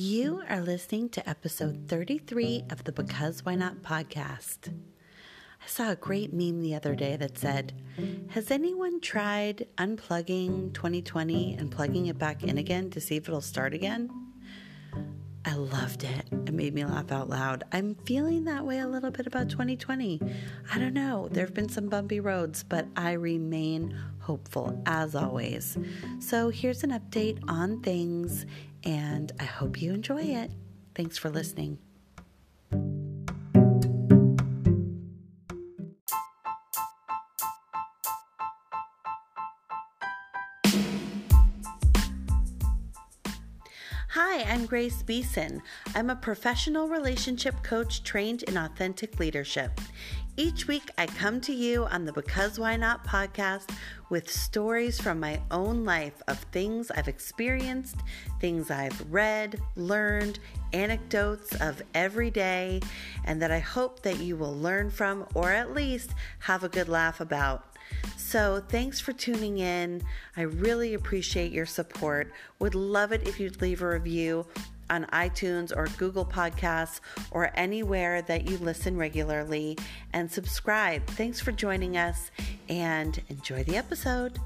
[0.00, 4.68] You are listening to episode 33 of the Because Why Not podcast.
[4.68, 7.72] I saw a great meme the other day that said,
[8.28, 13.40] Has anyone tried unplugging 2020 and plugging it back in again to see if it'll
[13.40, 14.08] start again?
[15.44, 16.26] I loved it.
[16.30, 17.64] It made me laugh out loud.
[17.72, 20.20] I'm feeling that way a little bit about 2020.
[20.72, 21.28] I don't know.
[21.32, 25.78] There have been some bumpy roads, but I remain hopeful as always.
[26.18, 28.44] So here's an update on things,
[28.84, 30.50] and I hope you enjoy it.
[30.94, 31.78] Thanks for listening.
[44.10, 45.62] Hi, I'm Grace Beeson.
[45.94, 49.80] I'm a professional relationship coach trained in authentic leadership.
[50.38, 53.70] Each week, I come to you on the Because Why Not podcast
[54.08, 57.96] with stories from my own life of things I've experienced,
[58.40, 60.38] things I've read, learned,
[60.72, 62.80] anecdotes of every day,
[63.24, 66.88] and that I hope that you will learn from or at least have a good
[66.88, 67.67] laugh about.
[68.16, 70.02] So, thanks for tuning in.
[70.36, 72.30] I really appreciate your support.
[72.58, 74.46] Would love it if you'd leave a review
[74.90, 79.76] on iTunes or Google Podcasts or anywhere that you listen regularly
[80.12, 81.06] and subscribe.
[81.06, 82.30] Thanks for joining us
[82.68, 84.38] and enjoy the episode.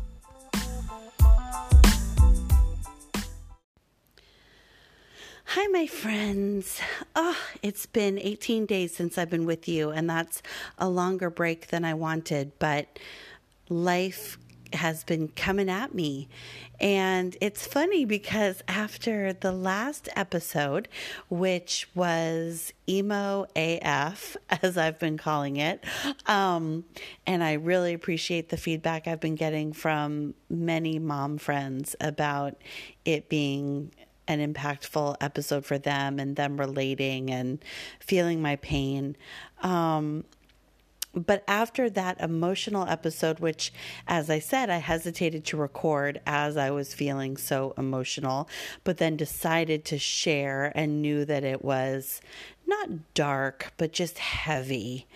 [5.55, 6.81] Hi, my friends.
[7.15, 10.41] Oh, it's been 18 days since I've been with you, and that's
[10.79, 12.99] a longer break than I wanted, but
[13.69, 14.39] life
[14.75, 16.29] has been coming at me.
[16.81, 20.89] And it's funny because after the last episode,
[21.29, 25.85] which was emo AF, as I've been calling it,
[26.27, 26.85] um,
[27.27, 32.57] and I really appreciate the feedback I've been getting from many mom friends about
[33.05, 33.93] it being
[34.29, 37.63] an impactful episode for them and them relating and
[38.01, 39.17] feeling my pain.
[39.63, 40.25] Um,
[41.15, 43.73] but after that emotional episode, which,
[44.07, 48.49] as I said, I hesitated to record as I was feeling so emotional,
[48.85, 52.21] but then decided to share and knew that it was
[52.67, 55.07] not dark, but just heavy.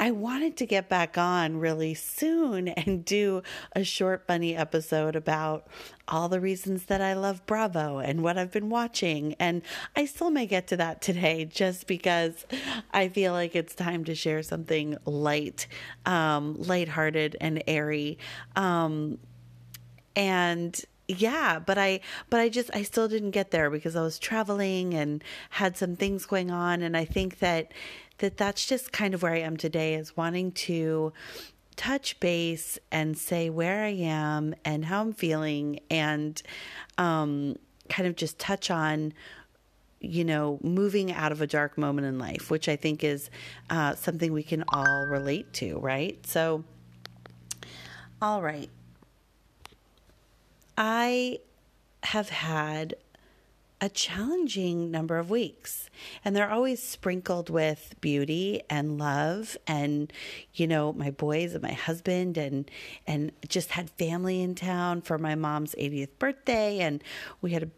[0.00, 3.42] I wanted to get back on really soon and do
[3.76, 5.66] a short, funny episode about
[6.08, 9.36] all the reasons that I love Bravo and what I've been watching.
[9.38, 9.60] And
[9.94, 12.46] I still may get to that today just because
[12.92, 15.66] I feel like it's time to share something light,
[16.06, 18.18] um, lighthearted, and airy.
[18.56, 19.18] Um,
[20.16, 24.16] and yeah but i but i just i still didn't get there because i was
[24.18, 27.72] traveling and had some things going on and i think that
[28.20, 31.12] that that's just kind of where i am today is wanting to
[31.76, 36.42] touch base and say where i am and how i'm feeling and
[36.98, 37.56] um
[37.88, 39.12] kind of just touch on
[40.00, 43.30] you know, moving out of a dark moment in life, which I think is
[43.68, 46.18] uh, something we can all relate to, right?
[46.26, 46.64] So,
[48.22, 48.70] all right.
[50.78, 51.40] I
[52.02, 52.94] have had
[53.80, 55.88] a challenging number of weeks.
[56.24, 60.12] And they're always sprinkled with beauty and love and
[60.54, 62.70] you know my boys and my husband and
[63.06, 66.80] and just had family in town for my mom's 80th birthday.
[66.80, 67.02] And
[67.40, 67.70] we had a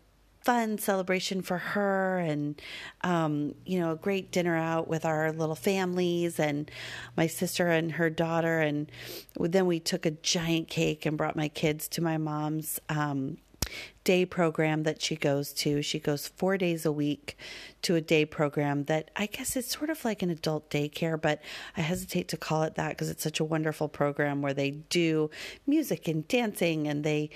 [0.42, 2.60] fun celebration for her and
[3.02, 6.70] um, you know a great dinner out with our little families and
[7.16, 8.60] my sister and her daughter.
[8.60, 8.90] And
[9.38, 13.38] then we took a giant cake and brought my kids to my mom's um,
[14.04, 15.82] day program that she goes to.
[15.82, 17.36] She goes four days a week
[17.82, 21.40] to a day program that i guess is sort of like an adult daycare but
[21.76, 25.28] i hesitate to call it that because it's such a wonderful program where they do
[25.66, 27.28] music and dancing and they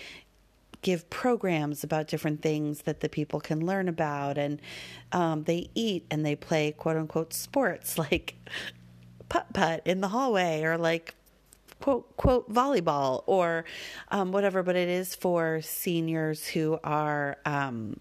[0.86, 4.60] give programs about different things that the people can learn about, and
[5.10, 8.36] um, they eat and they play quote unquote sports like
[9.28, 11.14] putt putt in the hallway or like
[11.80, 13.64] quote quote volleyball or
[14.10, 14.62] um, whatever.
[14.62, 18.00] But it is for seniors who are um,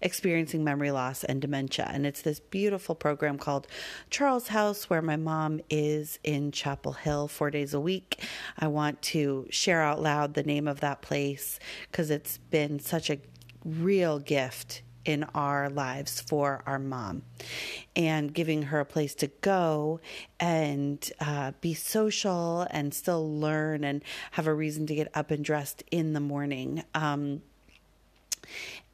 [0.00, 1.90] experiencing memory loss and dementia.
[1.92, 3.66] And it's this beautiful program called
[4.10, 8.22] Charles House, where my mom is in Chapel Hill four days a week.
[8.58, 11.58] I want to share out loud the name of that place
[11.90, 13.18] because it's been such a
[13.64, 17.22] real gift in our lives for our mom
[17.94, 20.00] and giving her a place to go
[20.40, 25.44] and uh, be social and still learn and have a reason to get up and
[25.44, 26.82] dressed in the morning.
[26.92, 27.40] Um,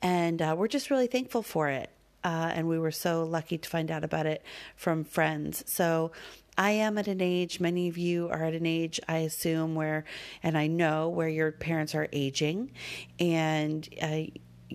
[0.03, 1.91] and uh, we're just really thankful for it.
[2.25, 4.44] Uh, and we were so lucky to find out about it
[4.76, 5.65] from friends.
[5.67, 6.12] So
[6.56, 10.05] I am at an age, many of you are at an age, I assume, where,
[10.43, 12.73] and I know where your parents are aging.
[13.19, 14.25] And, uh,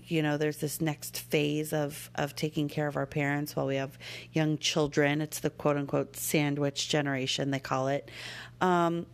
[0.05, 3.75] you know, there's this next phase of of taking care of our parents while we
[3.75, 3.97] have
[4.31, 5.21] young children.
[5.21, 8.09] It's the quote unquote sandwich generation they call it,
[8.61, 9.05] um,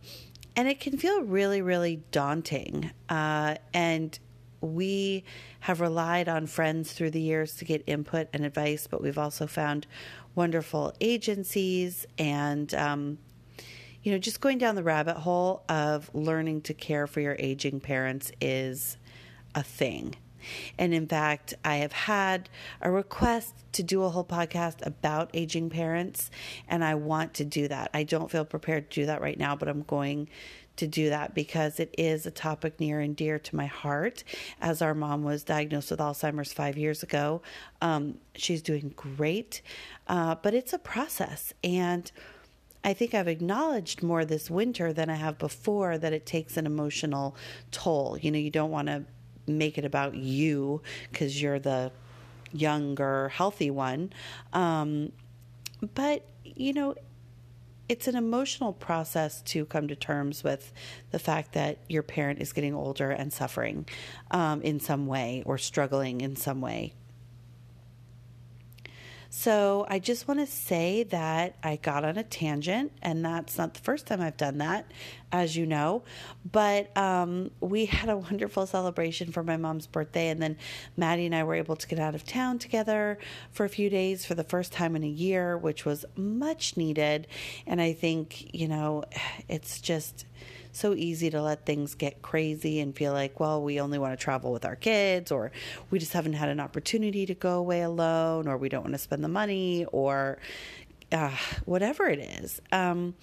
[0.56, 2.90] and it can feel really really daunting.
[3.08, 4.18] Uh, and
[4.60, 5.24] we
[5.60, 9.46] have relied on friends through the years to get input and advice, but we've also
[9.46, 9.86] found
[10.34, 12.74] wonderful agencies and.
[12.74, 13.18] Um,
[14.02, 17.80] you know, just going down the rabbit hole of learning to care for your aging
[17.80, 18.98] parents is
[19.54, 20.14] a thing.
[20.78, 22.48] And in fact, I have had
[22.80, 26.30] a request to do a whole podcast about aging parents,
[26.68, 27.90] and I want to do that.
[27.94, 30.28] I don't feel prepared to do that right now, but I'm going
[30.76, 34.24] to do that because it is a topic near and dear to my heart.
[34.60, 37.42] As our mom was diagnosed with Alzheimer's five years ago,
[37.80, 39.62] um, she's doing great,
[40.08, 41.52] uh, but it's a process.
[41.62, 42.10] And
[42.82, 46.66] I think I've acknowledged more this winter than I have before that it takes an
[46.66, 47.34] emotional
[47.70, 48.18] toll.
[48.20, 49.04] You know, you don't want to
[49.46, 51.92] make it about you because you're the
[52.52, 54.12] younger, healthy one.
[54.52, 55.12] Um,
[55.94, 56.94] but, you know,
[57.88, 60.72] it's an emotional process to come to terms with
[61.10, 63.86] the fact that your parent is getting older and suffering
[64.30, 66.94] um, in some way or struggling in some way.
[69.36, 73.74] So I just want to say that I got on a tangent, and that's not
[73.74, 74.86] the first time I've done that,
[75.32, 76.04] as you know.
[76.50, 80.56] But um, we had a wonderful celebration for my mom's birthday, and then
[80.96, 83.18] Maddie and I were able to get out of town together
[83.50, 87.26] for a few days for the first time in a year, which was much needed.
[87.66, 89.02] And I think, you know,
[89.48, 90.26] it's just
[90.76, 94.22] so easy to let things get crazy and feel like, well, we only want to
[94.22, 95.52] travel with our kids, or
[95.90, 98.98] we just haven't had an opportunity to go away alone, or we don't want to
[98.98, 100.38] spend the money, or
[101.12, 102.60] uh, whatever it is.
[102.72, 103.14] Um,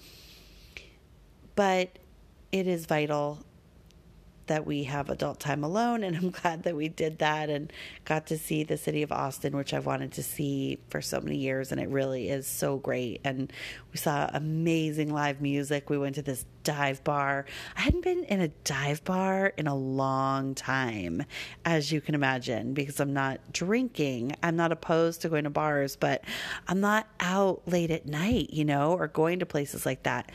[1.54, 1.90] but
[2.50, 3.38] it is vital
[4.46, 6.02] that we have adult time alone.
[6.02, 7.72] And I'm glad that we did that and
[8.04, 11.36] got to see the city of Austin, which I've wanted to see for so many
[11.36, 11.72] years.
[11.72, 13.20] And it really is so great.
[13.24, 13.52] And
[13.92, 15.90] we saw amazing live music.
[15.90, 17.44] We went to this dive bar.
[17.76, 21.24] I hadn't been in a dive bar in a long time,
[21.64, 24.36] as you can imagine, because I'm not drinking.
[24.42, 26.24] I'm not opposed to going to bars, but
[26.68, 30.30] I'm not out late at night, you know, or going to places like that.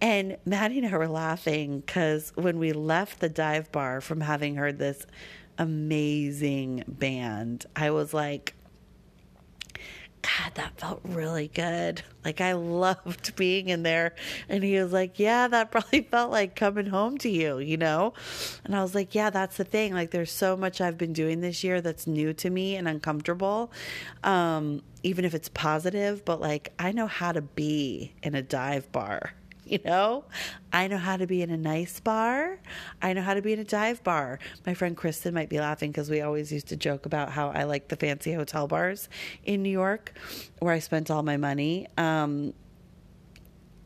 [0.00, 4.54] And Maddie and I were laughing because when we left the dive bar from having
[4.54, 5.06] heard this
[5.58, 8.54] amazing band, I was like,
[10.22, 12.02] God, that felt really good.
[12.24, 14.14] Like I loved being in there.
[14.48, 18.14] And he was like, Yeah, that probably felt like coming home to you, you know?
[18.64, 19.94] And I was like, Yeah, that's the thing.
[19.94, 23.72] Like there's so much I've been doing this year that's new to me and uncomfortable.
[24.24, 28.90] Um, even if it's positive, but like I know how to be in a dive
[28.92, 29.32] bar
[29.72, 30.24] you know?
[30.72, 32.58] I know how to be in a nice bar.
[33.02, 34.38] I know how to be in a dive bar.
[34.66, 37.64] My friend Kristen might be laughing because we always used to joke about how I
[37.64, 39.08] like the fancy hotel bars
[39.44, 40.14] in New York
[40.60, 41.86] where I spent all my money.
[41.96, 42.54] Um,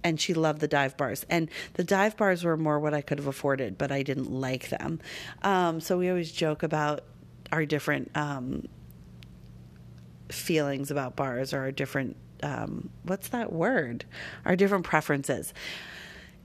[0.05, 1.25] and she loved the dive bars.
[1.31, 4.69] And the dive bars were more what I could have afforded, but I didn't like
[4.69, 5.01] them.
[5.43, 7.05] Um, so we always joke about
[7.53, 8.67] our different um,
[10.29, 14.05] feelings about bars or our different um, what's that word?
[14.45, 15.53] Our different preferences.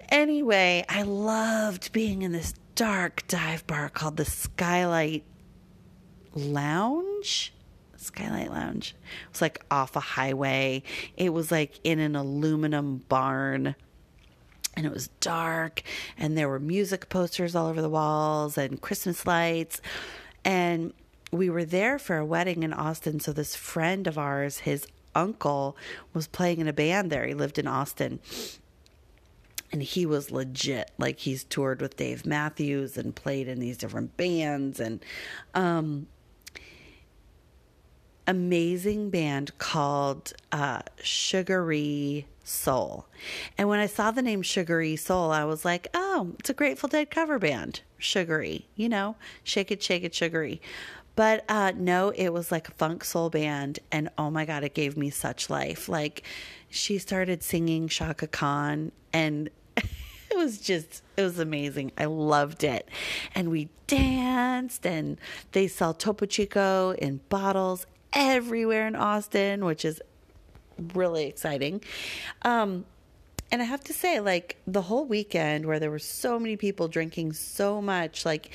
[0.09, 5.21] Anyway, I loved being in this dark dive bar called the Skylark
[6.33, 7.53] Lounge.
[7.97, 8.95] Skylark Lounge.
[9.25, 10.83] It was like off a highway.
[11.17, 13.75] It was like in an aluminum barn.
[14.75, 15.81] And it was dark,
[16.19, 19.81] and there were music posters all over the walls and Christmas lights.
[20.45, 20.93] And
[21.31, 23.19] we were there for a wedding in Austin.
[23.19, 24.85] So, this friend of ours, his
[25.17, 25.75] uncle
[26.13, 27.25] was playing in a band there.
[27.25, 28.19] He lived in Austin.
[29.71, 30.91] And he was legit.
[30.97, 35.03] Like he's toured with Dave Matthews and played in these different bands and
[35.53, 36.07] um
[38.27, 43.07] amazing band called uh, Sugaree Soul.
[43.57, 46.89] And when I saw the name Sugaree Soul, I was like, oh, it's a Grateful
[46.89, 47.81] Dead cover band.
[47.97, 50.61] Sugaree, you know, shake it, shake it, Sugaree.
[51.17, 53.79] But uh, no, it was like a funk soul band.
[53.91, 55.89] And oh my God, it gave me such life.
[55.89, 56.23] Like
[56.69, 62.89] she started singing Chaka Khan and it was just it was amazing i loved it
[63.33, 65.17] and we danced and
[65.53, 70.01] they sell topo chico in bottles everywhere in austin which is
[70.93, 71.81] really exciting
[72.43, 72.85] um,
[73.51, 76.87] and i have to say like the whole weekend where there were so many people
[76.87, 78.51] drinking so much like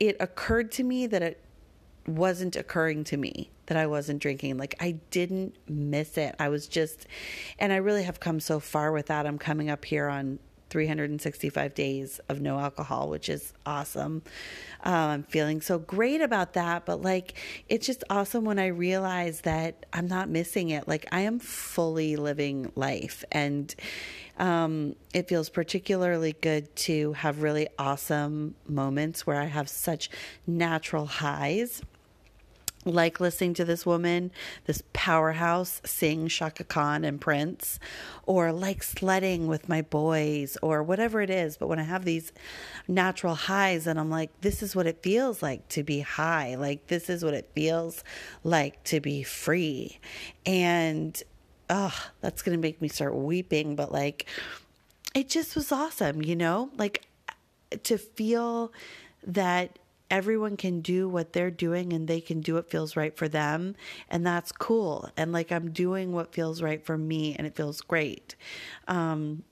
[0.00, 1.40] it occurred to me that it
[2.08, 4.56] wasn't occurring to me that I wasn't drinking.
[4.56, 6.34] Like I didn't miss it.
[6.38, 7.06] I was just,
[7.58, 9.26] and I really have come so far with that.
[9.26, 10.38] I'm coming up here on
[10.70, 14.22] 365 days of no alcohol, which is awesome.
[14.84, 16.84] Um, I'm feeling so great about that.
[16.86, 17.34] But like,
[17.68, 20.86] it's just awesome when I realize that I'm not missing it.
[20.86, 23.24] Like, I am fully living life.
[23.32, 23.74] And
[24.38, 30.10] um, it feels particularly good to have really awesome moments where I have such
[30.46, 31.82] natural highs
[32.88, 34.30] like listening to this woman,
[34.64, 37.78] this powerhouse, sing Chaka Khan and Prince,
[38.26, 41.56] or like sledding with my boys, or whatever it is.
[41.56, 42.32] But when I have these
[42.86, 46.54] natural highs, and I'm like, this is what it feels like to be high.
[46.56, 48.02] Like, this is what it feels
[48.42, 49.98] like to be free.
[50.44, 51.22] And,
[51.70, 53.76] oh, that's going to make me start weeping.
[53.76, 54.26] But like,
[55.14, 56.70] it just was awesome, you know?
[56.76, 57.06] Like,
[57.84, 58.72] to feel
[59.26, 59.78] that
[60.10, 63.74] everyone can do what they're doing and they can do what feels right for them.
[64.08, 65.10] And that's cool.
[65.16, 68.34] And like i'm doing what feels right for me and it feels great.
[68.86, 69.42] Um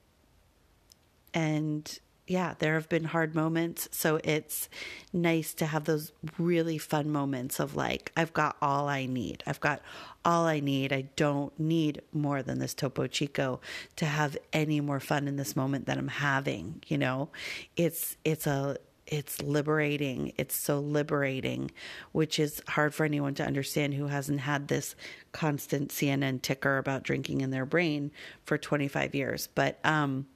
[1.35, 3.89] and yeah there have been hard moments.
[3.93, 4.69] So it's
[5.13, 9.43] nice to have those really fun moments of like i've got all i need.
[9.47, 9.83] I've got
[10.25, 10.93] all i need.
[10.93, 13.61] I don't need more than this topo chico
[13.97, 17.29] to have any more fun in this moment that i'm having you know?
[17.77, 20.33] It's it's a it's liberating.
[20.37, 21.71] It's so liberating,
[22.13, 24.97] which is hard for anyone to understand who hasn't had this
[25.33, 28.11] constant CNN ticker about drinking in their brain
[28.45, 29.49] for 25 years.
[29.55, 30.27] But um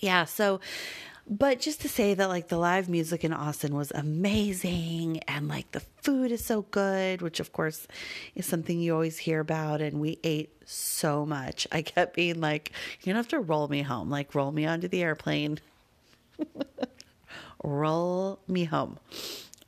[0.00, 0.60] yeah, so
[1.30, 5.70] but just to say that like the live music in Austin was amazing and like
[5.72, 7.86] the food is so good, which of course
[8.34, 11.66] is something you always hear about and we ate so much.
[11.70, 14.64] I kept being like, you're going to have to roll me home, like roll me
[14.64, 15.58] onto the airplane.
[17.68, 18.98] roll me home.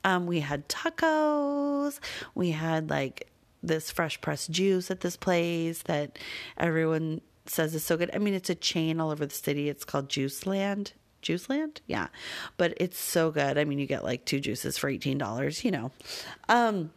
[0.03, 1.99] Um, we had tacos.
[2.33, 3.27] We had like
[3.63, 6.17] this fresh pressed juice at this place that
[6.57, 8.09] everyone says is so good.
[8.13, 9.69] I mean, it's a chain all over the city.
[9.69, 10.93] It's called Juice Land.
[11.21, 11.81] Juice Land?
[11.85, 12.07] Yeah.
[12.57, 13.57] But it's so good.
[13.57, 15.91] I mean, you get like two juices for $18, you know.
[16.49, 16.91] Um,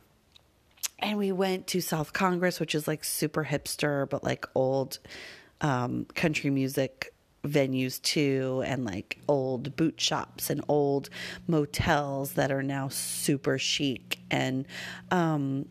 [0.99, 4.99] and we went to South Congress, which is like super hipster, but like old
[5.61, 7.14] um, country music
[7.45, 11.11] venues too and like old boot shops and old
[11.47, 14.19] motels that are now super chic.
[14.31, 14.67] And
[15.11, 15.67] um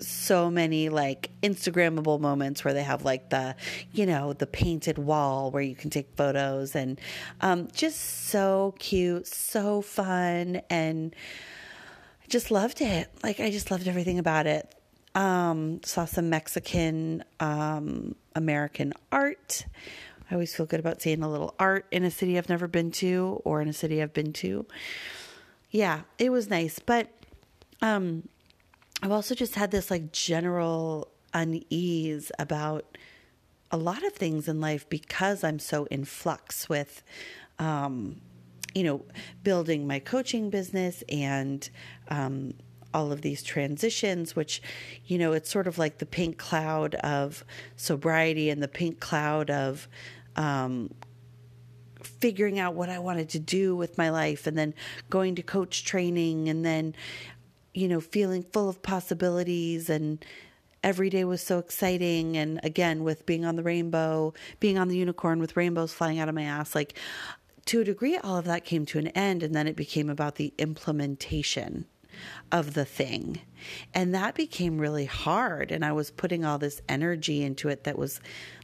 [0.00, 3.56] so many like instagrammable moments where they have like the
[3.92, 7.00] you know the painted wall where you can take photos and
[7.40, 11.14] um just so cute so fun and
[12.22, 13.08] I just loved it.
[13.22, 14.74] Like I just loved everything about it.
[15.14, 19.64] Um saw some Mexican um American art
[20.30, 22.90] I always feel good about seeing a little art in a city I've never been
[22.92, 24.66] to or in a city I've been to.
[25.70, 26.78] Yeah, it was nice.
[26.78, 27.08] But
[27.80, 28.28] um,
[29.02, 32.98] I've also just had this like general unease about
[33.70, 37.02] a lot of things in life because I'm so in flux with,
[37.58, 38.20] um,
[38.74, 39.04] you know,
[39.42, 41.68] building my coaching business and
[42.08, 42.54] um,
[42.96, 44.62] all of these transitions, which,
[45.04, 47.44] you know, it's sort of like the pink cloud of
[47.76, 49.86] sobriety and the pink cloud of
[50.34, 50.90] um,
[52.02, 54.72] figuring out what I wanted to do with my life and then
[55.10, 56.94] going to coach training and then,
[57.74, 60.24] you know, feeling full of possibilities and
[60.82, 62.38] every day was so exciting.
[62.38, 66.30] And again, with being on the rainbow, being on the unicorn with rainbows flying out
[66.30, 66.94] of my ass, like
[67.66, 69.42] to a degree, all of that came to an end.
[69.42, 71.84] And then it became about the implementation
[72.52, 73.40] of the thing.
[73.94, 75.72] And that became really hard.
[75.72, 78.20] And I was putting all this energy into it that was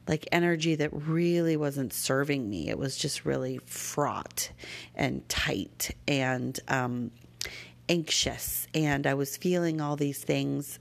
[0.06, 2.68] like energy that really wasn't serving me.
[2.68, 4.50] It was just really fraught
[4.94, 7.10] and tight and um,
[7.88, 8.66] anxious.
[8.74, 10.78] And I was feeling all these things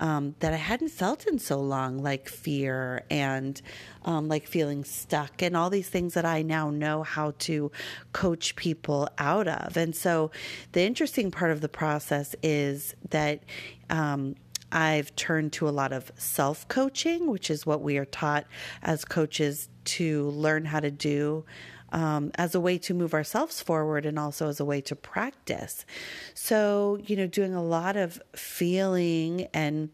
[0.00, 3.60] um, that I hadn't felt in so long, like fear and
[4.04, 7.70] um, like feeling stuck, and all these things that I now know how to
[8.12, 9.76] coach people out of.
[9.76, 10.30] And so,
[10.72, 13.42] the interesting part of the process is that
[13.90, 14.36] um,
[14.74, 18.44] I've turned to a lot of self coaching, which is what we are taught
[18.82, 21.44] as coaches to learn how to do.
[21.92, 25.86] Um, as a way to move ourselves forward and also as a way to practice.
[26.34, 29.90] So, you know, doing a lot of feeling and,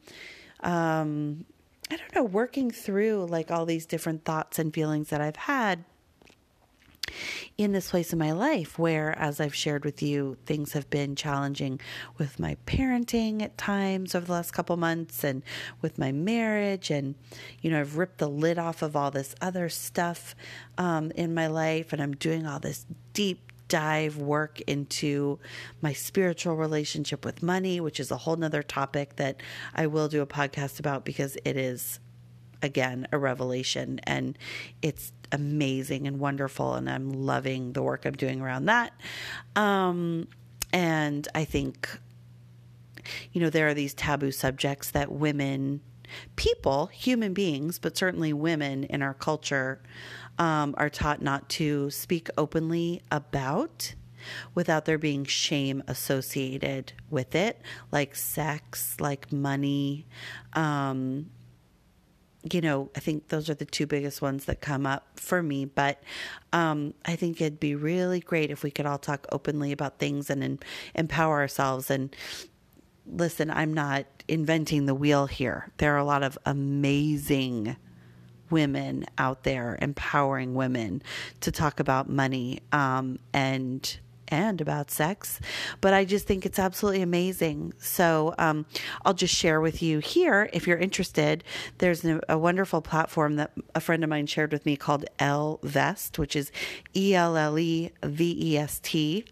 [0.61, 1.45] um,
[1.90, 5.85] I don't know, working through like all these different thoughts and feelings that I've had
[7.59, 11.16] in this place in my life where, as I've shared with you, things have been
[11.16, 11.80] challenging
[12.18, 15.42] with my parenting at times over the last couple months and
[15.82, 16.90] with my marriage.
[16.90, 17.16] And,
[17.61, 20.35] you know, I've ripped the lid off of all this other stuff
[20.78, 25.39] um, in my life and I'm doing all this deep dive work into
[25.81, 29.41] my spiritual relationship with money, which is a whole nother topic that
[29.75, 32.00] I will do a podcast about because it is
[32.62, 34.37] again a revelation and
[34.83, 38.93] it's amazing and wonderful and i'm loving the work i'm doing around that.
[39.57, 40.29] Um,
[40.73, 41.89] and i think
[43.33, 45.81] you know there are these taboo subjects that women
[46.37, 49.81] people human beings but certainly women in our culture
[50.40, 53.94] um, are taught not to speak openly about
[54.54, 57.61] without there being shame associated with it,
[57.92, 60.06] like sex, like money.
[60.54, 61.30] Um,
[62.50, 65.66] you know, I think those are the two biggest ones that come up for me.
[65.66, 66.02] But
[66.54, 70.30] um, I think it'd be really great if we could all talk openly about things
[70.30, 71.90] and, and empower ourselves.
[71.90, 72.16] And
[73.06, 75.70] listen, I'm not inventing the wheel here.
[75.76, 77.76] There are a lot of amazing
[78.50, 81.02] women out there empowering women
[81.40, 83.99] to talk about money um, and
[84.30, 85.40] and about sex.
[85.80, 87.75] But I just think it's absolutely amazing.
[87.78, 88.64] So um,
[89.04, 91.45] I'll just share with you here, if you're interested,
[91.78, 96.19] there's a, a, wonderful platform that a friend of mine shared with me called Ellevest,
[96.19, 96.52] which is
[96.95, 99.25] E L L E V E S T,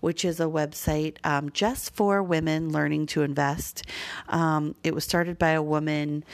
[0.00, 3.84] which is a website um, just for women learning to invest.
[4.28, 6.24] Um, it was started by a woman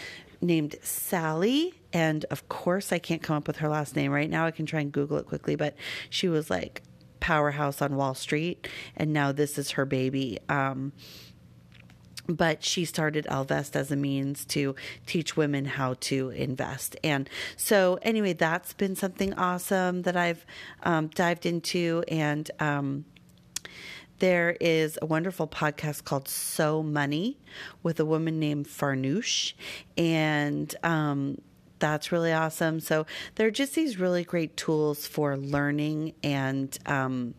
[0.40, 1.74] named Sally.
[1.92, 4.46] And of course, I can't come up with her last name right now.
[4.46, 5.74] I can try and Google it quickly, but
[6.10, 6.82] she was like
[7.20, 10.38] powerhouse on Wall Street, and now this is her baby.
[10.48, 10.92] Um,
[12.28, 14.74] but she started Ellevest as a means to
[15.06, 16.96] teach women how to invest.
[17.04, 20.44] And so, anyway, that's been something awesome that I've
[20.82, 22.02] um, dived into.
[22.08, 23.04] And um,
[24.18, 27.38] there is a wonderful podcast called So Money
[27.82, 29.52] with a woman named Farnoosh.
[29.96, 31.40] And um,
[31.78, 32.80] that's really awesome.
[32.80, 37.34] So there are just these really great tools for learning and um,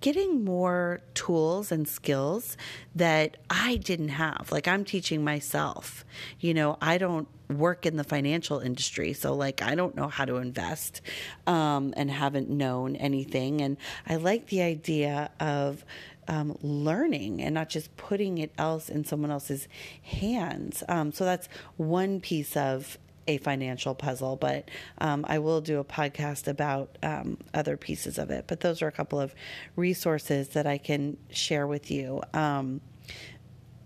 [0.00, 2.56] getting more tools and skills
[2.94, 4.48] that I didn't have.
[4.52, 6.04] Like I'm teaching myself.
[6.40, 10.24] You know, I don't work in the financial industry, so like I don't know how
[10.24, 11.00] to invest
[11.46, 13.60] um, and haven't known anything.
[13.60, 15.84] And I like the idea of
[16.28, 19.68] um, learning and not just putting it else in someone else's
[20.02, 20.82] hands.
[20.88, 25.84] Um, so that's one piece of a financial puzzle, but um, I will do a
[25.84, 28.44] podcast about um, other pieces of it.
[28.46, 29.34] But those are a couple of
[29.74, 32.22] resources that I can share with you.
[32.32, 32.80] Um,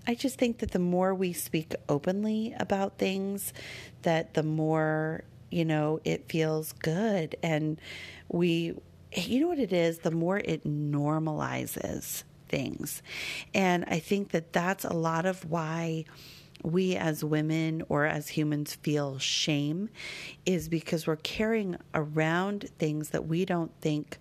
[0.07, 3.53] I just think that the more we speak openly about things,
[4.03, 7.37] that the more, you know, it feels good.
[7.43, 7.81] And
[8.29, 8.75] we,
[9.15, 10.01] you know what it is?
[10.01, 13.03] The more it normalizes things.
[13.55, 16.05] And I think that that's a lot of why
[16.63, 19.89] we as women or as humans feel shame
[20.47, 24.19] is because we're carrying around things that we don't think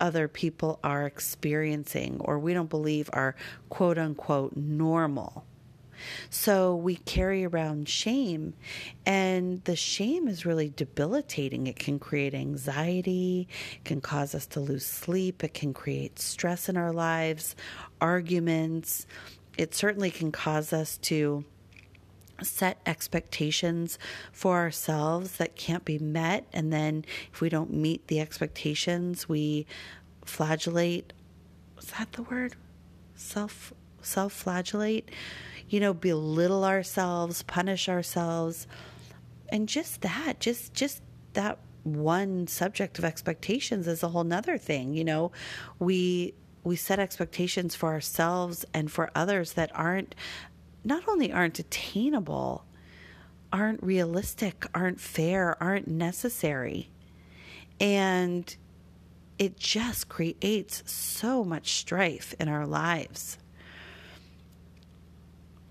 [0.00, 3.36] other people are experiencing or we don't believe are
[3.68, 5.44] quote unquote normal.
[6.30, 8.54] So we carry around shame,
[9.06, 11.66] and the shame is really debilitating.
[11.66, 16.68] It can create anxiety, it can cause us to lose sleep, it can create stress
[16.68, 17.54] in our lives,
[18.00, 19.06] arguments.
[19.58, 21.44] It certainly can cause us to
[22.46, 23.98] set expectations
[24.32, 26.46] for ourselves that can't be met.
[26.52, 29.66] And then if we don't meet the expectations, we
[30.24, 31.12] flagellate.
[31.78, 32.56] Is that the word?
[33.14, 35.10] Self self flagellate.
[35.68, 38.66] You know, belittle ourselves, punish ourselves.
[39.48, 41.02] And just that, just just
[41.34, 44.94] that one subject of expectations is a whole nother thing.
[44.94, 45.32] You know,
[45.78, 50.14] we we set expectations for ourselves and for others that aren't
[50.84, 52.64] not only aren't attainable,
[53.52, 56.90] aren't realistic, aren't fair, aren't necessary.
[57.80, 58.54] And
[59.38, 63.38] it just creates so much strife in our lives.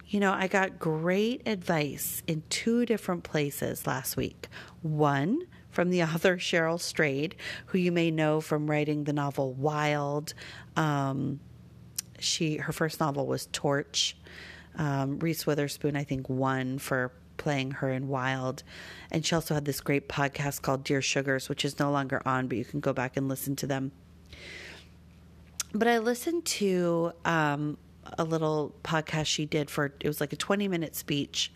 [0.07, 4.49] You know, I got great advice in two different places last week.
[4.81, 7.35] One from the author Cheryl Strayed,
[7.67, 10.33] who you may know from writing the novel Wild.
[10.75, 11.39] Um,
[12.19, 14.17] she her first novel was Torch.
[14.77, 18.63] Um, Reese Witherspoon, I think, won for playing her in Wild.
[19.11, 22.47] And she also had this great podcast called Dear Sugars, which is no longer on,
[22.47, 23.91] but you can go back and listen to them.
[25.73, 27.77] But I listened to um,
[28.17, 31.51] a little podcast she did for, it was like a 20 minute speech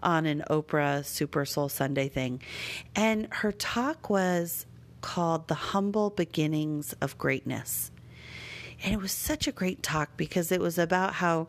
[0.00, 2.42] on an Oprah Super Soul Sunday thing.
[2.94, 4.66] And her talk was
[5.00, 7.90] called The Humble Beginnings of Greatness.
[8.82, 11.48] And it was such a great talk because it was about how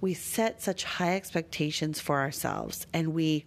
[0.00, 3.44] we set such high expectations for ourselves and we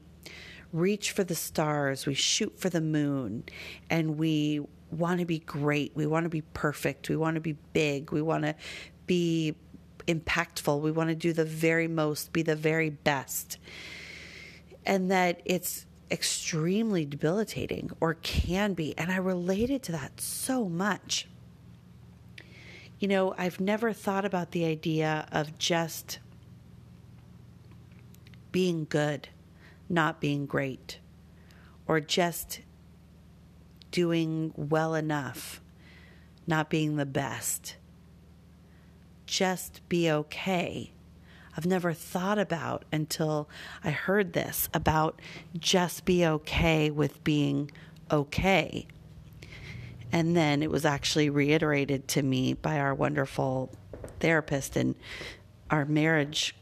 [0.73, 3.43] reach for the stars, we shoot for the moon,
[3.89, 4.61] and we
[4.91, 5.91] want to be great.
[5.95, 7.09] We want to be perfect.
[7.09, 8.11] We want to be big.
[8.11, 8.55] We want to
[9.05, 9.55] be
[10.07, 10.81] impactful.
[10.81, 13.57] We want to do the very most, be the very best.
[14.85, 18.97] And that it's extremely debilitating or can be.
[18.97, 21.27] And I related to that so much.
[22.99, 26.19] You know, I've never thought about the idea of just
[28.51, 29.29] being good,
[29.89, 30.99] not being great,
[31.87, 32.61] or just
[33.91, 35.61] doing well enough,
[36.47, 37.75] not being the best.
[39.25, 40.91] Just be okay.
[41.57, 43.49] I've never thought about until
[43.83, 45.21] I heard this about
[45.57, 47.71] just be okay with being
[48.09, 48.87] okay.
[50.11, 53.69] And then it was actually reiterated to me by our wonderful
[54.19, 54.95] therapist in
[55.69, 56.55] our marriage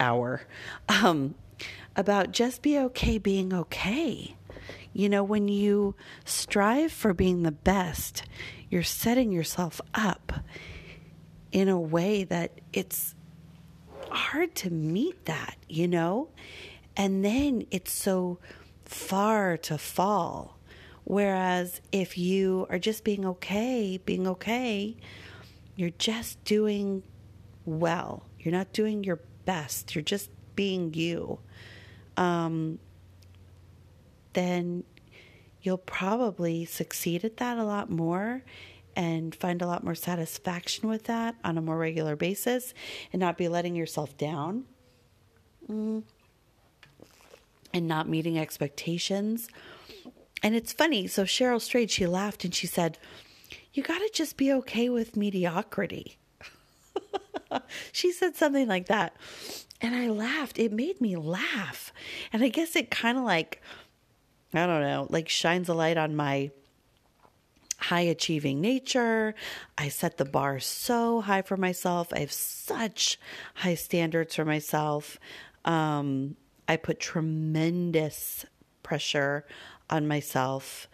[0.00, 0.42] hour
[0.88, 1.34] um,
[1.94, 4.34] about just be okay being okay.
[4.92, 8.24] You know, when you strive for being the best,
[8.68, 10.32] you're setting yourself up
[11.52, 13.14] in a way that it's
[14.10, 16.28] hard to meet that, you know?
[16.96, 18.38] And then it's so
[18.84, 20.58] far to fall.
[21.04, 24.96] Whereas if you are just being okay, being okay,
[25.76, 27.02] you're just doing
[27.64, 28.24] well.
[28.38, 29.94] You're not doing your best.
[29.94, 31.38] You're just being you.
[32.16, 32.78] Um,
[34.32, 34.84] then
[35.62, 38.42] you'll probably succeed at that a lot more
[38.96, 42.74] and find a lot more satisfaction with that on a more regular basis
[43.12, 44.64] and not be letting yourself down
[45.68, 46.02] mm.
[47.72, 49.48] and not meeting expectations.
[50.42, 51.06] And it's funny.
[51.06, 52.98] So Cheryl Strayed, she laughed and she said,
[53.72, 56.18] You got to just be okay with mediocrity.
[57.92, 59.14] she said something like that.
[59.80, 60.58] And I laughed.
[60.58, 61.92] It made me laugh.
[62.32, 63.62] And I guess it kind of like,
[64.52, 66.50] I don't know, like shines a light on my
[67.78, 69.34] high achieving nature.
[69.78, 72.12] I set the bar so high for myself.
[72.12, 73.18] I have such
[73.54, 75.18] high standards for myself.
[75.64, 76.36] Um,
[76.68, 78.44] I put tremendous
[78.82, 79.46] pressure
[79.88, 80.88] on myself.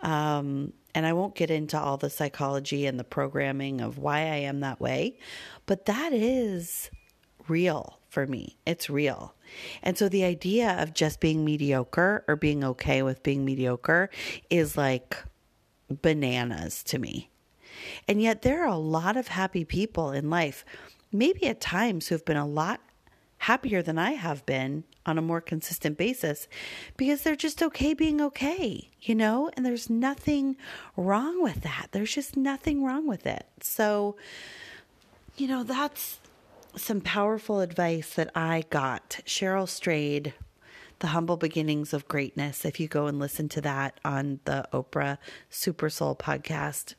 [0.00, 4.42] Um, and I won't get into all the psychology and the programming of why I
[4.44, 5.18] am that way,
[5.66, 6.90] but that is
[7.48, 8.56] real for me.
[8.66, 9.34] It's real.
[9.82, 14.10] And so the idea of just being mediocre or being okay with being mediocre
[14.50, 15.16] is like
[15.88, 17.30] bananas to me.
[18.06, 20.64] And yet there are a lot of happy people in life,
[21.10, 22.80] maybe at times who've been a lot
[23.38, 26.46] happier than I have been on a more consistent basis
[26.96, 29.50] because they're just okay being okay, you know?
[29.56, 30.56] And there's nothing
[30.96, 31.88] wrong with that.
[31.90, 33.46] There's just nothing wrong with it.
[33.60, 34.16] So,
[35.36, 36.20] you know, that's
[36.76, 39.20] some powerful advice that I got.
[39.26, 40.34] Cheryl Strayed,
[41.00, 45.18] The Humble Beginnings of Greatness, if you go and listen to that on the Oprah
[45.50, 46.94] Super Soul podcast.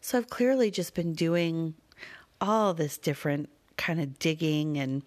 [0.00, 1.74] So I've clearly just been doing
[2.40, 5.02] all this different kind of digging and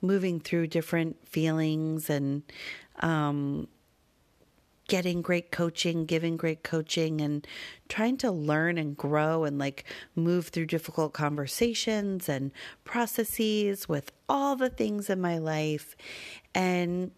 [0.00, 2.42] moving through different feelings and
[3.00, 3.68] um,
[4.90, 7.46] getting great coaching, giving great coaching, and
[7.88, 9.84] trying to learn and grow and like
[10.16, 12.50] move through difficult conversations and
[12.82, 15.94] processes with all the things in my life.
[16.56, 17.12] And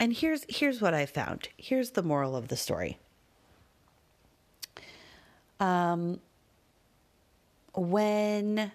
[0.00, 1.48] and here's here's what I found.
[1.56, 2.98] Here's the moral of the story.
[5.60, 6.18] Um,
[7.76, 8.72] when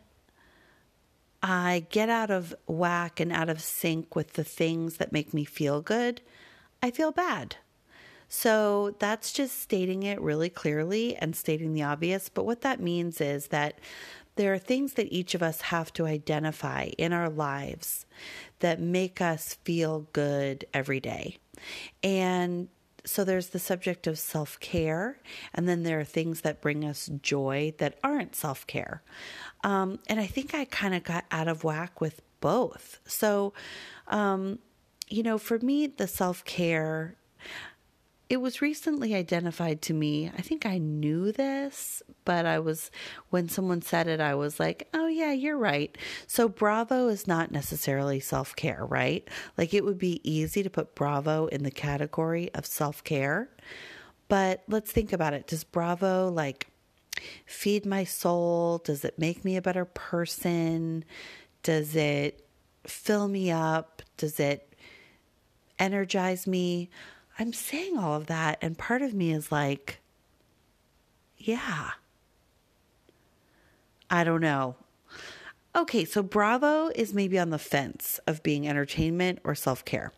[1.41, 5.43] I get out of whack and out of sync with the things that make me
[5.43, 6.21] feel good,
[6.81, 7.57] I feel bad.
[8.27, 12.29] So that's just stating it really clearly and stating the obvious.
[12.29, 13.79] But what that means is that
[14.35, 18.05] there are things that each of us have to identify in our lives
[18.59, 21.37] that make us feel good every day.
[22.01, 22.69] And
[23.05, 25.19] so there's the subject of self care,
[25.53, 29.03] and then there are things that bring us joy that aren't self care.
[29.63, 32.99] Um, and I think I kind of got out of whack with both.
[33.05, 33.53] So,
[34.07, 34.59] um,
[35.09, 37.15] you know, for me, the self care,
[38.33, 40.31] it was recently identified to me.
[40.35, 42.89] I think I knew this, but I was,
[43.29, 45.95] when someone said it, I was like, oh, yeah, you're right.
[46.25, 49.27] So, Bravo is not necessarily self care, right?
[49.55, 53.49] Like, it would be easy to put Bravo in the category of self care.
[54.29, 55.45] But let's think about it.
[55.45, 56.69] Does Bravo like
[57.45, 58.79] feed my soul?
[58.79, 61.05] Does it make me a better person?
[61.61, 62.47] Does it
[62.87, 64.01] fill me up?
[64.17, 64.75] Does it
[65.77, 66.89] energize me?
[67.39, 69.99] I'm saying all of that, and part of me is like,
[71.37, 71.91] yeah.
[74.09, 74.75] I don't know.
[75.75, 80.11] Okay, so Bravo is maybe on the fence of being entertainment or self care.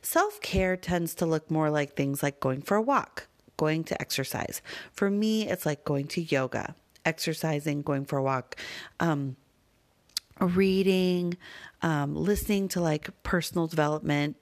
[0.00, 4.00] Self care tends to look more like things like going for a walk, going to
[4.00, 4.62] exercise.
[4.92, 8.54] For me, it's like going to yoga, exercising, going for a walk,
[9.00, 9.36] um,
[10.40, 11.36] reading,
[11.82, 14.36] um, listening to like personal development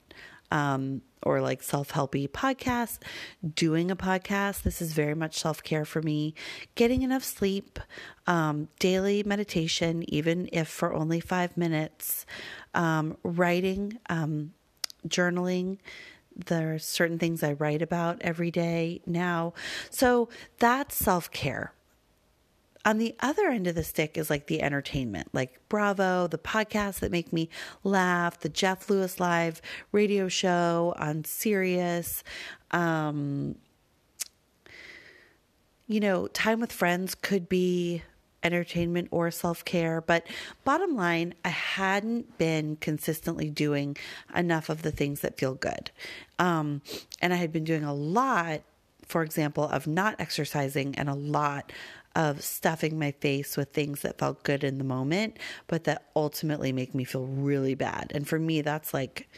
[0.51, 2.99] um, or like self helpy podcasts,
[3.55, 4.63] doing a podcast.
[4.63, 6.35] This is very much self care for me.
[6.75, 7.79] Getting enough sleep,
[8.27, 12.27] um, daily meditation, even if for only five minutes,
[12.75, 14.53] um, writing, um,
[15.07, 15.79] journaling.
[16.35, 19.53] There are certain things I write about every day now.
[19.91, 21.75] So that's self care
[22.85, 27.01] on the other end of the stick is like the entertainment, like Bravo, the podcasts
[27.01, 27.49] that make me
[27.85, 29.61] laugh, the Jeff Lewis live
[29.93, 32.25] radio show on Sirius.
[32.71, 33.57] Um,
[35.87, 38.03] you know, time with friends could be
[38.43, 40.01] entertainment or self care.
[40.01, 40.27] But
[40.65, 43.97] bottom line, I hadn't been consistently doing
[44.35, 45.91] enough of the things that feel good.
[46.39, 46.83] Um,
[47.21, 48.63] and I had been doing a lot,
[49.07, 51.73] for example, of not exercising and a lot
[52.17, 56.73] of stuffing my face with things that felt good in the moment, but that ultimately
[56.73, 58.11] make me feel really bad.
[58.15, 59.29] And for me, that's like,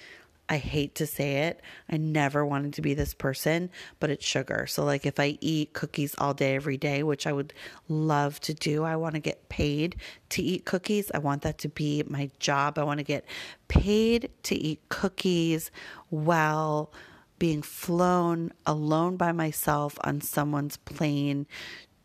[0.48, 1.60] I hate to say it.
[1.90, 4.66] I never wanted to be this person, but it's sugar.
[4.66, 7.54] So, like, if I eat cookies all day, every day, which I would
[7.88, 9.96] love to do, I want to get paid
[10.30, 11.10] to eat cookies.
[11.14, 12.78] I want that to be my job.
[12.78, 13.24] I want to get
[13.68, 15.70] paid to eat cookies
[16.10, 16.92] while
[17.38, 21.46] being flown alone by myself on someone's plane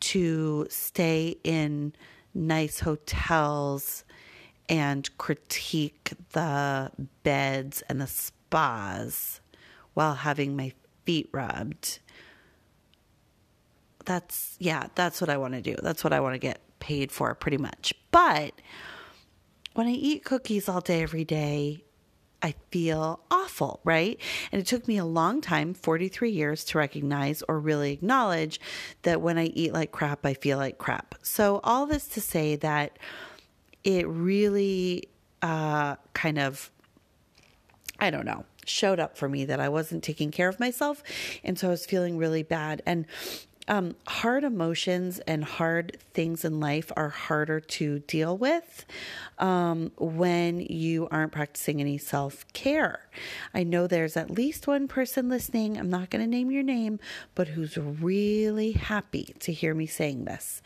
[0.00, 1.92] to stay in
[2.34, 4.04] nice hotels
[4.68, 6.90] and critique the
[7.22, 9.40] beds and the spas
[9.94, 10.72] while having my
[11.04, 11.98] feet rubbed.
[14.04, 15.76] That's, yeah, that's what I want to do.
[15.82, 17.92] That's what I want to get paid for pretty much.
[18.10, 18.52] But
[19.74, 21.84] when I eat cookies all day, every day,
[22.42, 24.18] I feel awful, right?
[24.52, 28.60] And it took me a long time, 43 years, to recognize or really acknowledge
[29.02, 31.16] that when I eat like crap, I feel like crap.
[31.22, 32.98] So, all this to say that
[33.82, 35.08] it really
[35.42, 36.70] uh, kind of,
[37.98, 41.02] I don't know, showed up for me that I wasn't taking care of myself.
[41.42, 42.82] And so I was feeling really bad.
[42.86, 43.06] And
[43.68, 48.86] um, hard emotions and hard things in life are harder to deal with
[49.38, 53.08] um, when you aren't practicing any self care.
[53.54, 56.98] I know there's at least one person listening, I'm not going to name your name,
[57.34, 60.62] but who's really happy to hear me saying this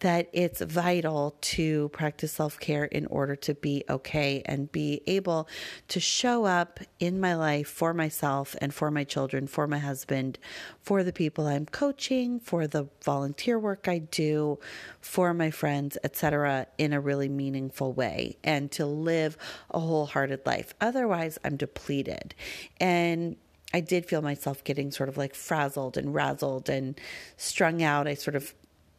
[0.00, 5.48] that it's vital to practice self care in order to be okay and be able
[5.88, 10.38] to show up in my life for myself and for my children, for my husband,
[10.80, 14.58] for the people I'm coaching, for the volunteer work I do,
[15.00, 19.36] for my friends, etc., in a really meaningful way and to live
[19.70, 20.74] a wholehearted life.
[20.80, 22.34] Otherwise, I'm depleted.
[22.80, 23.36] And
[23.72, 26.98] I did feel myself getting sort of like frazzled and razzled and
[27.36, 28.08] strung out.
[28.08, 28.54] I sort of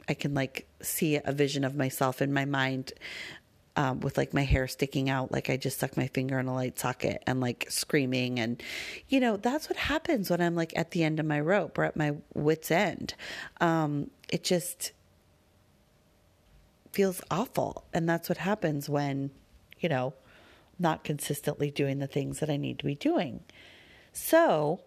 [0.10, 2.94] I can like see a vision of myself in my mind
[3.76, 6.54] um, with like my hair sticking out, like I just stuck my finger in a
[6.54, 8.38] light socket and like screaming.
[8.38, 8.62] And,
[9.08, 11.86] you know, that's what happens when I'm like at the end of my rope or
[11.86, 13.14] at my wits' end.
[13.62, 14.92] Um, it just
[16.92, 17.86] feels awful.
[17.94, 19.32] And that's what happens when,
[19.80, 20.14] you know,
[20.78, 23.42] not consistently doing the things that I need to be doing.
[24.12, 24.82] So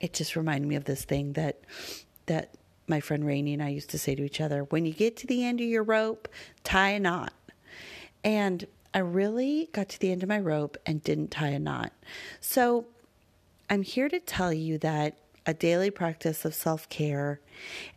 [0.00, 1.60] it just reminded me of this thing that
[2.26, 2.57] that
[2.88, 5.26] my friend Rainey and I used to say to each other, when you get to
[5.26, 6.28] the end of your rope,
[6.64, 7.32] tie a knot.
[8.24, 11.92] And I really got to the end of my rope and didn't tie a knot.
[12.40, 12.86] So
[13.70, 17.40] I'm here to tell you that a daily practice of self care